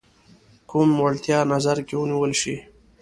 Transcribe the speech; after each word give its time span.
کوم 0.69 0.89
وړتیا 1.03 1.39
نظر 1.53 1.77
کې 1.87 1.95
ونیول 1.97 2.33
شي. 2.41 2.55